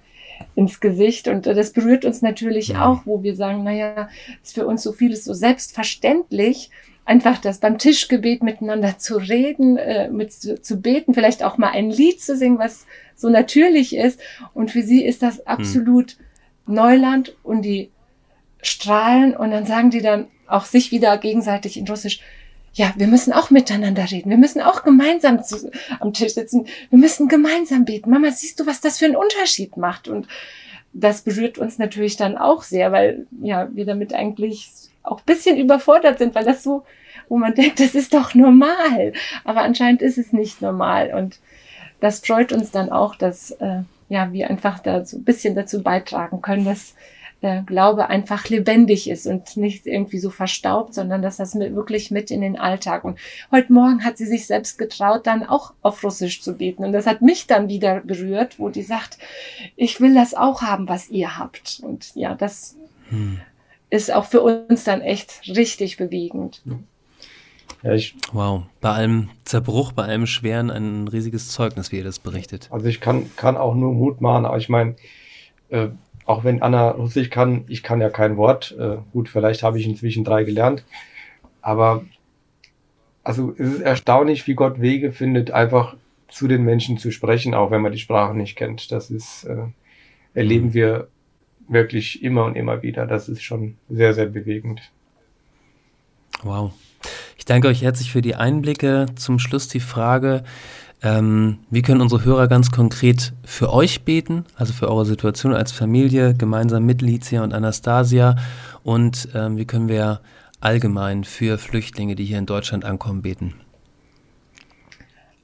ins 0.55 0.79
Gesicht. 0.79 1.27
Und 1.27 1.48
äh, 1.48 1.53
das 1.53 1.74
berührt 1.74 2.05
uns 2.05 2.22
natürlich 2.22 2.70
ja. 2.70 2.86
auch, 2.86 3.05
wo 3.05 3.24
wir 3.24 3.36
sagen, 3.36 3.63
naja, 3.63 4.10
ist 4.43 4.55
für 4.55 4.65
uns 4.65 4.84
so 4.84 4.93
vieles 4.93 5.24
so 5.25 5.34
selbstverständlich 5.34 6.70
einfach 7.05 7.38
das 7.38 7.60
beim 7.60 7.77
Tischgebet 7.77 8.43
miteinander 8.43 8.98
zu 8.98 9.17
reden, 9.17 9.77
äh, 9.77 10.10
mit 10.10 10.33
zu, 10.33 10.62
zu, 10.62 10.79
beten, 10.81 11.13
vielleicht 11.13 11.43
auch 11.43 11.57
mal 11.57 11.72
ein 11.72 11.89
Lied 11.89 12.22
zu 12.22 12.38
singen, 12.38 12.60
was 12.60 12.86
so 13.15 13.29
natürlich 13.29 13.95
ist. 13.95 14.19
Und 14.53 14.72
für 14.72 14.83
sie 14.83 15.03
ist 15.03 15.22
das 15.22 15.38
hm. 15.38 15.43
absolut 15.45 16.12
hm. 16.65 16.75
Neuland 16.75 17.36
und 17.43 17.63
die 17.63 17.91
strahlen 18.62 19.36
und 19.36 19.51
dann 19.51 19.65
sagen 19.65 19.89
die 19.89 20.01
dann 20.01 20.27
auch 20.48 20.65
sich 20.65 20.91
wieder 20.91 21.17
gegenseitig 21.17 21.77
in 21.77 21.88
Russisch, 21.88 22.22
ja, 22.74 22.93
wir 22.98 23.07
müssen 23.07 23.33
auch 23.33 23.51
miteinander 23.51 24.10
reden. 24.10 24.31
Wir 24.31 24.38
müssen 24.38 24.62
auch 24.62 24.83
gemeinsam 24.83 25.43
zu, 25.43 25.69
am 26.00 26.13
Tisch 26.13 26.33
sitzen. 26.33 26.65
Wir 26.89 26.98
müssen 26.98 27.27
gemeinsam 27.27 27.86
beten. 27.86 28.10
Mama, 28.10 28.31
siehst 28.31 28.60
du, 28.60 28.65
was 28.65 28.81
das 28.81 28.98
für 28.98 29.05
einen 29.05 29.15
Unterschied 29.15 29.77
macht? 29.77 30.07
Und 30.07 30.27
das 30.91 31.22
berührt 31.22 31.60
uns 31.60 31.77
natürlich 31.77 32.17
dann 32.17 32.36
auch 32.36 32.63
sehr, 32.63 32.91
weil 32.91 33.27
ja, 33.41 33.69
wir 33.74 33.86
damit 33.86 34.13
eigentlich 34.13 34.72
auch 35.03 35.22
bisschen 35.22 35.57
überfordert 35.57 36.17
sind, 36.17 36.33
weil 36.36 36.45
das 36.45 36.63
so, 36.63 36.83
wo 37.29 37.38
man 37.38 37.53
denkt, 37.53 37.79
das 37.79 37.95
ist 37.95 38.13
doch 38.13 38.33
normal. 38.33 39.13
Aber 39.43 39.62
anscheinend 39.62 40.01
ist 40.01 40.17
es 40.17 40.33
nicht 40.33 40.62
normal. 40.62 41.13
Und 41.13 41.39
das 42.00 42.19
freut 42.19 42.51
uns 42.51 42.72
dann 42.72 42.89
auch, 42.91 43.15
dass 43.15 43.51
äh, 43.51 43.81
ja, 44.10 44.31
wir 44.31 44.50
einfach 44.50 44.79
da 44.79 45.05
so 45.05 45.17
ein 45.17 45.24
bisschen 45.24 45.55
dazu 45.55 45.83
beitragen 45.83 46.41
können, 46.41 46.65
dass 46.65 46.95
der 47.41 47.62
Glaube 47.63 48.07
einfach 48.07 48.48
lebendig 48.48 49.10
ist 49.10 49.27
und 49.27 49.57
nicht 49.57 49.86
irgendwie 49.86 50.19
so 50.19 50.29
verstaubt, 50.29 50.93
sondern 50.93 51.22
dass 51.22 51.38
das 51.38 51.55
mit, 51.55 51.75
wirklich 51.75 52.10
mit 52.10 52.31
in 52.31 52.39
den 52.39 52.57
Alltag. 52.57 53.03
Und 53.03 53.19
heute 53.51 53.74
Morgen 53.74 54.05
hat 54.05 54.17
sie 54.17 54.25
sich 54.25 54.48
selbst 54.48 54.77
getraut, 54.77 55.27
dann 55.27 55.43
auch 55.43 55.74
auf 55.81 56.03
Russisch 56.03 56.41
zu 56.41 56.53
beten. 56.53 56.86
Und 56.86 56.93
das 56.93 57.05
hat 57.05 57.22
mich 57.22 57.45
dann 57.45 57.67
wieder 57.67 58.00
berührt, 58.00 58.60
wo 58.60 58.69
die 58.69 58.81
sagt, 58.81 59.17
ich 59.75 60.00
will 60.00 60.15
das 60.15 60.33
auch 60.33 60.62
haben, 60.62 60.88
was 60.88 61.10
ihr 61.10 61.38
habt. 61.38 61.81
Und 61.83 62.15
ja, 62.15 62.33
das 62.33 62.77
hm 63.10 63.41
ist 63.93 64.12
auch 64.12 64.25
für 64.25 64.41
uns 64.41 64.83
dann 64.85 65.01
echt 65.01 65.41
richtig 65.47 65.97
bewegend. 65.97 66.63
Ja, 67.83 67.93
ich, 67.93 68.15
wow, 68.31 68.63
bei 68.81 68.89
allem 68.89 69.29
Zerbruch, 69.45 69.91
bei 69.91 70.03
allem 70.05 70.25
Schweren 70.25 70.71
ein 70.71 71.07
riesiges 71.07 71.50
Zeugnis, 71.50 71.91
wie 71.91 71.97
ihr 71.97 72.03
das 72.03 72.17
berichtet. 72.17 72.69
Also 72.71 72.88
ich 72.88 73.00
kann, 73.00 73.29
kann 73.35 73.55
auch 73.55 73.75
nur 73.75 73.93
Mut 73.93 74.19
machen, 74.19 74.45
aber 74.45 74.57
ich 74.57 74.67
meine, 74.67 74.95
äh, 75.69 75.89
auch 76.25 76.43
wenn 76.43 76.63
Anna 76.63 76.89
Russisch 76.89 77.29
kann, 77.29 77.65
ich 77.67 77.83
kann 77.83 78.01
ja 78.01 78.09
kein 78.09 78.35
Wort. 78.35 78.75
Äh, 78.79 78.97
gut, 79.12 79.29
vielleicht 79.29 79.62
habe 79.62 79.79
ich 79.79 79.85
inzwischen 79.85 80.23
drei 80.23 80.43
gelernt, 80.43 80.83
aber 81.62 82.03
also 83.23 83.53
es 83.57 83.75
ist 83.75 83.81
erstaunlich, 83.81 84.47
wie 84.47 84.55
Gott 84.55 84.81
Wege 84.81 85.12
findet, 85.12 85.51
einfach 85.51 85.95
zu 86.29 86.47
den 86.47 86.63
Menschen 86.63 86.97
zu 86.97 87.12
sprechen, 87.12 87.53
auch 87.53 87.69
wenn 87.69 87.83
man 87.83 87.91
die 87.91 88.00
Sprache 88.00 88.35
nicht 88.35 88.55
kennt. 88.55 88.91
Das 88.91 89.12
ist, 89.12 89.43
äh, 89.43 89.67
erleben 90.33 90.67
mhm. 90.67 90.73
wir 90.73 91.07
wirklich 91.67 92.24
immer 92.24 92.46
und 92.46 92.55
immer 92.55 92.82
wieder. 92.82 93.05
Das 93.05 93.29
ist 93.29 93.43
schon 93.43 93.75
sehr, 93.89 94.13
sehr 94.13 94.27
bewegend. 94.27 94.82
Wow. 96.41 96.74
Ich 97.38 97.46
danke 97.46 97.67
euch 97.67 97.82
herzlich 97.82 98.12
für 98.12 98.22
die 98.22 98.36
Einblicke. 98.36 99.08
Zum 99.15 99.39
Schluss 99.39 99.67
die 99.67 99.79
Frage, 99.79 100.43
ähm, 101.01 101.60
wie 101.70 101.82
können 101.82 102.01
unsere 102.01 102.24
Hörer 102.24 102.48
ganz 102.48 102.72
konkret 102.72 103.34
für 103.43 103.74
euch 103.74 104.03
beten, 104.03 104.46
also 104.55 104.72
für 104.72 104.89
eure 104.89 105.05
Situation 105.05 105.53
als 105.53 105.72
Familie, 105.72 106.34
gemeinsam 106.34 106.86
mit 106.86 107.01
Licia 107.01 107.43
und 107.43 107.53
Anastasia? 107.53 108.38
Und 108.84 109.27
ähm, 109.36 109.58
wie 109.58 109.65
können 109.65 109.89
wir 109.89 110.22
allgemein 110.62 111.25
für 111.25 111.58
Flüchtlinge, 111.58 112.15
die 112.15 112.24
hier 112.24 112.39
in 112.39 112.46
Deutschland 112.46 112.86
ankommen, 112.86 113.22
beten? 113.22 113.55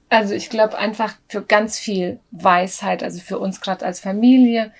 Also 0.08 0.34
ich 0.34 0.50
glaube 0.50 0.78
einfach 0.78 1.16
für 1.28 1.42
ganz 1.42 1.78
viel 1.78 2.20
Weisheit, 2.32 3.04
also 3.04 3.20
für 3.20 3.38
uns 3.38 3.62
gerade 3.62 3.86
als 3.86 4.00
Familie, 4.00 4.72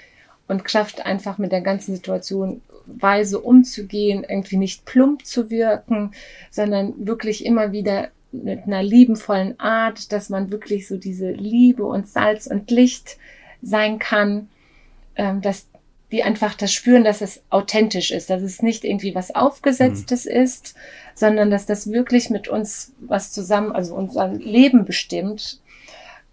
und 0.50 0.66
Kraft, 0.66 1.06
einfach 1.06 1.38
mit 1.38 1.52
der 1.54 1.62
ganzen 1.62 1.96
Situation 1.96 2.62
weise 2.86 3.40
umzugehen, 3.40 4.26
irgendwie 4.28 4.58
nicht 4.58 4.84
plump 4.84 5.26
zu 5.26 5.50
wirken, 5.50 6.12
sondern 6.50 7.08
wirklich 7.08 7.46
immer 7.46 7.72
wieder 7.72 8.10
mit 8.32 8.64
einer 8.64 8.84
liebenvollen 8.84 9.60
Art, 9.60 10.12
dass 10.12 10.30
man 10.30 10.52
wirklich 10.52 10.88
so 10.88 10.98
diese 10.98 11.32
Liebe 11.32 11.86
und 11.86 12.08
Salz 12.08 12.48
und 12.48 12.70
Licht 12.72 13.18
sein 13.62 14.00
kann, 14.00 14.50
ähm, 15.16 15.42
dass 15.42 15.68
die 16.12 16.24
einfach 16.24 16.56
das 16.56 16.74
spüren, 16.74 17.04
dass 17.04 17.22
es 17.22 17.44
authentisch 17.52 18.10
ist, 18.10 18.32
dass 18.32 18.42
es 18.42 18.64
nicht 18.64 18.84
irgendwie 18.84 19.14
was 19.14 19.36
Aufgesetztes 19.36 20.26
mhm. 20.26 20.32
ist, 20.32 20.76
sondern 21.14 21.52
dass 21.52 21.68
das 21.68 21.92
wirklich 21.92 22.32
mit 22.32 22.48
uns 22.48 22.94
was 23.00 23.32
zusammen, 23.32 23.72
also 23.72 23.94
unser 23.94 24.30
Leben 24.30 24.86
bestimmt 24.86 25.60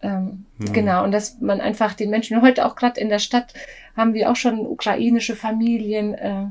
ähm, 0.03 0.45
mhm. 0.59 0.73
Genau, 0.73 1.05
und 1.05 1.13
dass 1.13 1.41
man 1.41 1.61
einfach 1.61 1.95
den 1.95 2.11
Menschen, 2.11 2.43
heute 2.43 2.67
auch 2.67 2.77
gerade 2.77 3.01
in 3.01 3.09
der 3.09 3.19
Stadt 3.19 3.55
haben 3.97 4.15
wir 4.15 4.31
auch 4.31 4.37
schon 4.37 4.61
ukrainische 4.61 5.37
Familien 5.37 6.15
äh, 6.15 6.47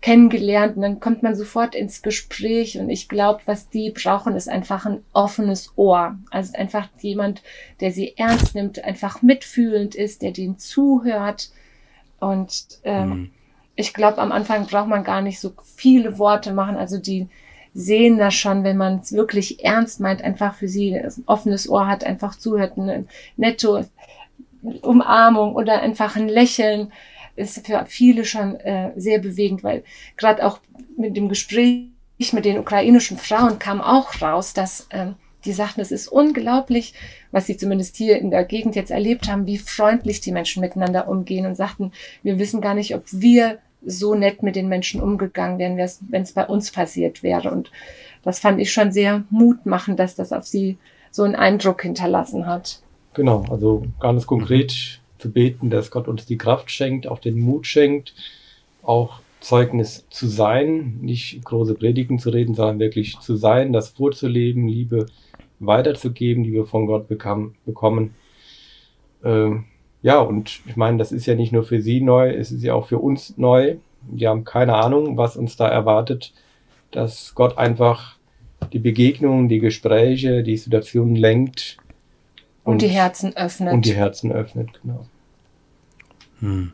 kennengelernt 0.00 0.76
und 0.76 0.82
dann 0.82 1.00
kommt 1.00 1.22
man 1.22 1.34
sofort 1.34 1.74
ins 1.74 2.00
Gespräch 2.00 2.78
und 2.78 2.88
ich 2.88 3.08
glaube, 3.08 3.42
was 3.44 3.68
die 3.68 3.90
brauchen, 3.90 4.34
ist 4.34 4.48
einfach 4.48 4.86
ein 4.86 5.04
offenes 5.12 5.72
Ohr. 5.76 6.16
Also 6.30 6.54
einfach 6.54 6.88
jemand, 7.00 7.42
der 7.80 7.92
sie 7.92 8.16
ernst 8.16 8.54
nimmt, 8.54 8.82
einfach 8.82 9.20
mitfühlend 9.20 9.94
ist, 9.94 10.22
der 10.22 10.32
denen 10.32 10.58
zuhört 10.58 11.50
und 12.18 12.80
ähm, 12.84 13.08
mhm. 13.08 13.30
ich 13.76 13.92
glaube, 13.92 14.18
am 14.18 14.32
Anfang 14.32 14.66
braucht 14.66 14.88
man 14.88 15.04
gar 15.04 15.20
nicht 15.20 15.38
so 15.38 15.52
viele 15.76 16.18
Worte 16.18 16.54
machen, 16.54 16.76
also 16.76 16.96
die 16.96 17.28
sehen 17.74 18.18
das 18.18 18.34
schon, 18.34 18.64
wenn 18.64 18.76
man 18.76 19.00
es 19.00 19.12
wirklich 19.12 19.64
ernst 19.64 20.00
meint, 20.00 20.22
einfach 20.22 20.54
für 20.54 20.68
sie 20.68 20.94
ein 20.94 21.12
offenes 21.26 21.68
Ohr 21.68 21.86
hat, 21.86 22.04
einfach 22.04 22.36
zuhört, 22.36 22.76
eine 22.76 23.04
nette 23.36 23.88
Umarmung 24.82 25.54
oder 25.54 25.80
einfach 25.80 26.16
ein 26.16 26.28
Lächeln 26.28 26.92
ist 27.36 27.66
für 27.66 27.84
viele 27.86 28.24
schon 28.24 28.56
äh, 28.56 28.92
sehr 28.96 29.18
bewegend, 29.18 29.64
weil 29.64 29.82
gerade 30.16 30.44
auch 30.44 30.60
mit 30.96 31.16
dem 31.16 31.28
Gespräch 31.28 31.86
mit 32.32 32.44
den 32.44 32.58
ukrainischen 32.58 33.16
Frauen 33.16 33.58
kam 33.58 33.80
auch 33.80 34.20
raus, 34.20 34.52
dass 34.52 34.88
ähm, 34.90 35.14
die 35.46 35.52
sagten, 35.52 35.80
es 35.80 35.90
ist 35.90 36.08
unglaublich, 36.08 36.92
was 37.30 37.46
sie 37.46 37.56
zumindest 37.56 37.96
hier 37.96 38.18
in 38.18 38.30
der 38.30 38.44
Gegend 38.44 38.76
jetzt 38.76 38.90
erlebt 38.90 39.28
haben, 39.28 39.46
wie 39.46 39.56
freundlich 39.56 40.20
die 40.20 40.32
Menschen 40.32 40.60
miteinander 40.60 41.08
umgehen 41.08 41.46
und 41.46 41.54
sagten, 41.54 41.92
wir 42.22 42.38
wissen 42.38 42.60
gar 42.60 42.74
nicht, 42.74 42.94
ob 42.94 43.04
wir 43.10 43.58
so 43.84 44.14
nett 44.14 44.42
mit 44.42 44.56
den 44.56 44.68
Menschen 44.68 45.00
umgegangen 45.00 45.58
wären, 45.58 45.76
wenn 45.76 46.22
es 46.22 46.32
bei 46.32 46.46
uns 46.46 46.70
passiert 46.70 47.22
wäre. 47.22 47.50
Und 47.50 47.70
das 48.22 48.38
fand 48.38 48.60
ich 48.60 48.72
schon 48.72 48.92
sehr 48.92 49.24
mutmachend, 49.30 49.98
dass 49.98 50.14
das 50.14 50.32
auf 50.32 50.46
sie 50.46 50.78
so 51.10 51.22
einen 51.22 51.34
Eindruck 51.34 51.82
hinterlassen 51.82 52.46
hat. 52.46 52.80
Genau, 53.14 53.44
also 53.50 53.84
ganz 53.98 54.26
konkret 54.26 55.00
zu 55.18 55.30
beten, 55.32 55.70
dass 55.70 55.90
Gott 55.90 56.08
uns 56.08 56.26
die 56.26 56.38
Kraft 56.38 56.70
schenkt, 56.70 57.06
auch 57.06 57.18
den 57.18 57.38
Mut 57.38 57.66
schenkt, 57.66 58.14
auch 58.82 59.20
Zeugnis 59.40 60.06
zu 60.10 60.28
sein, 60.28 60.98
nicht 61.00 61.44
große 61.44 61.74
Predigen 61.74 62.18
zu 62.18 62.30
reden, 62.30 62.54
sondern 62.54 62.78
wirklich 62.78 63.18
zu 63.20 63.36
sein, 63.36 63.72
das 63.72 63.88
vorzuleben, 63.88 64.68
Liebe 64.68 65.06
weiterzugeben, 65.58 66.44
die 66.44 66.52
wir 66.52 66.66
von 66.66 66.86
Gott 66.86 67.08
bekam, 67.08 67.54
bekommen. 67.64 68.14
Ähm, 69.24 69.64
ja, 70.02 70.18
und 70.18 70.60
ich 70.66 70.76
meine, 70.76 70.98
das 70.98 71.12
ist 71.12 71.26
ja 71.26 71.34
nicht 71.34 71.52
nur 71.52 71.64
für 71.64 71.80
Sie 71.80 72.00
neu, 72.00 72.30
es 72.30 72.50
ist 72.50 72.62
ja 72.62 72.74
auch 72.74 72.86
für 72.86 72.98
uns 72.98 73.36
neu. 73.36 73.76
Wir 74.02 74.30
haben 74.30 74.44
keine 74.44 74.74
Ahnung, 74.74 75.16
was 75.16 75.36
uns 75.36 75.56
da 75.56 75.68
erwartet, 75.68 76.32
dass 76.90 77.34
Gott 77.34 77.58
einfach 77.58 78.16
die 78.72 78.78
Begegnungen, 78.78 79.48
die 79.48 79.58
Gespräche, 79.58 80.42
die 80.42 80.56
Situationen 80.56 81.16
lenkt. 81.16 81.76
Und, 82.64 82.74
und 82.74 82.82
die 82.82 82.88
Herzen 82.88 83.36
öffnet. 83.36 83.72
Und 83.72 83.84
die 83.84 83.94
Herzen 83.94 84.32
öffnet, 84.32 84.80
genau. 84.82 85.06
Hm. 86.40 86.72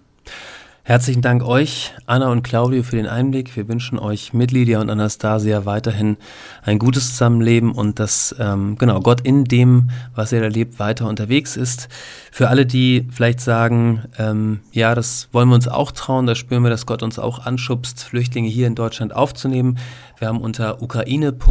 Herzlichen 0.89 1.21
Dank 1.21 1.43
euch, 1.45 1.93
Anna 2.07 2.31
und 2.31 2.45
Claudio, 2.45 2.85
für 2.85 2.95
den 2.95 3.09
Einblick. 3.09 3.57
Wir 3.57 3.67
wünschen 3.67 3.99
euch 3.99 4.33
mit 4.33 4.53
Lydia 4.53 4.81
und 4.81 4.89
Anastasia 4.89 5.65
weiterhin 5.65 6.17
ein 6.63 6.79
gutes 6.79 7.11
Zusammenleben 7.11 7.73
und 7.73 7.99
dass 7.99 8.33
ähm, 8.39 8.79
genau 8.79 9.01
Gott 9.01 9.21
in 9.23 9.47
dem, 9.47 9.91
was 10.15 10.31
er 10.31 10.43
erlebt, 10.43 10.79
weiter 10.79 11.09
unterwegs 11.09 11.57
ist. 11.57 11.89
Für 12.31 12.51
alle, 12.51 12.67
die 12.67 13.09
vielleicht 13.11 13.41
sagen, 13.41 14.05
ähm, 14.17 14.61
ja, 14.71 14.95
das 14.95 15.29
wollen 15.33 15.49
wir 15.49 15.57
uns 15.57 15.67
auch 15.67 15.91
trauen, 15.91 16.25
da 16.25 16.37
spüren 16.37 16.63
wir, 16.63 16.71
dass 16.71 16.87
Gott 16.87 17.03
uns 17.03 17.19
auch 17.19 17.45
anschubst, 17.45 18.05
Flüchtlinge 18.05 18.49
hier 18.49 18.69
in 18.69 18.77
Deutschland 18.77 19.13
aufzunehmen. 19.13 19.79
Wir 20.19 20.29
haben 20.29 20.41
unter 20.41 20.83
ukraine.feg.de 20.83 21.43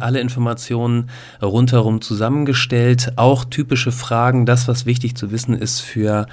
alle 0.00 0.20
Informationen 0.20 1.10
rundherum 1.42 2.00
zusammengestellt, 2.00 3.12
auch 3.16 3.44
typische 3.44 3.92
Fragen, 3.92 4.46
das, 4.46 4.68
was 4.68 4.86
wichtig 4.86 5.16
zu 5.16 5.30
wissen 5.30 5.52
ist 5.52 5.80
für 5.80 6.26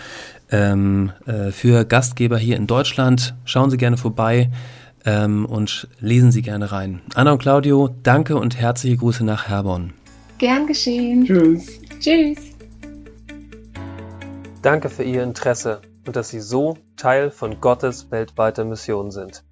ähm, 0.51 1.11
äh, 1.25 1.51
für 1.51 1.85
Gastgeber 1.85 2.37
hier 2.37 2.57
in 2.57 2.67
Deutschland. 2.67 3.35
Schauen 3.45 3.69
Sie 3.69 3.77
gerne 3.77 3.97
vorbei 3.97 4.49
ähm, 5.05 5.45
und 5.45 5.87
lesen 5.99 6.31
Sie 6.31 6.41
gerne 6.41 6.71
rein. 6.71 7.01
Anna 7.15 7.31
und 7.31 7.39
Claudio, 7.39 7.89
danke 8.03 8.35
und 8.35 8.57
herzliche 8.57 8.97
Grüße 8.97 9.23
nach 9.23 9.47
Herborn. 9.47 9.93
Gern 10.37 10.67
geschehen. 10.67 11.25
Tschüss. 11.25 11.79
Tschüss. 11.99 12.37
Danke 14.61 14.89
für 14.89 15.03
Ihr 15.03 15.23
Interesse 15.23 15.81
und 16.05 16.15
dass 16.15 16.29
Sie 16.29 16.39
so 16.39 16.77
Teil 16.97 17.31
von 17.31 17.61
Gottes 17.61 18.11
weltweiter 18.11 18.63
Mission 18.65 19.11
sind. 19.11 19.43